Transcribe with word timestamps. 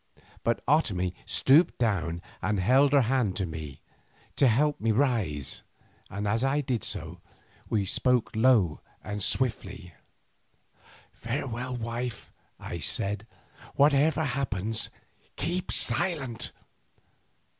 But 0.43 0.65
Otomie 0.67 1.13
stooped 1.27 1.77
down 1.77 2.23
and 2.41 2.59
held 2.59 2.91
her 2.91 3.03
hand 3.03 3.35
to 3.35 3.45
me 3.45 3.81
to 4.35 4.47
help 4.47 4.81
me 4.81 4.91
rise, 4.91 5.61
and 6.09 6.27
as 6.27 6.43
I 6.43 6.59
did 6.61 6.83
so, 6.83 7.19
we 7.69 7.85
spoke 7.85 8.35
low 8.35 8.81
and 9.03 9.21
swiftly. 9.21 9.93
"Farewell, 11.13 11.77
wife," 11.77 12.33
I 12.59 12.79
said; 12.79 13.27
"whatever 13.75 14.23
happens, 14.23 14.89
keep 15.35 15.71
silent." 15.71 16.51